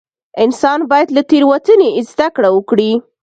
[0.43, 2.91] انسان باید له تېروتنې زده کړه وکړي.